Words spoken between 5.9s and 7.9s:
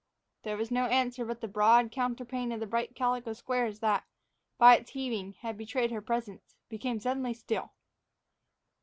her presence, became suddenly still.